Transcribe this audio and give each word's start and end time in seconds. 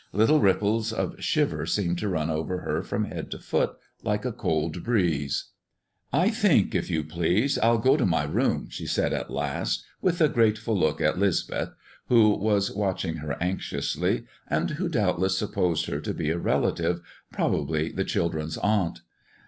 Little 0.13 0.39
ripples 0.39 0.91
of 0.91 1.21
shiver 1.23 1.67
seemed 1.67 1.99
to 1.99 2.07
run 2.09 2.31
over 2.31 2.61
her 2.61 2.81
from 2.81 3.05
head 3.05 3.29
to 3.29 3.37
foot, 3.37 3.75
like 4.01 4.25
a 4.25 4.31
cold 4.31 4.83
breeze. 4.83 5.51
"I 6.11 6.31
think, 6.31 6.73
if 6.73 6.89
you 6.89 7.03
please, 7.03 7.59
I'll 7.59 7.77
go 7.77 7.95
to 7.95 8.05
my 8.07 8.23
room," 8.23 8.67
she 8.67 8.87
said 8.87 9.13
at 9.13 9.29
last, 9.29 9.85
with 10.01 10.19
a 10.19 10.27
grateful 10.27 10.75
look 10.75 11.01
at 11.01 11.19
'Lisbeth, 11.19 11.75
who 12.07 12.29
was 12.29 12.71
watching 12.71 13.17
her 13.17 13.37
anxiously, 13.39 14.25
and 14.47 14.71
who 14.71 14.89
doubtless 14.89 15.37
supposed 15.37 15.85
her 15.85 15.99
to 16.01 16.15
be 16.15 16.31
a 16.31 16.39
relative, 16.39 16.99
probably 17.31 17.91
the 17.91 18.03
children's 18.03 18.57
aunt. 18.57 19.01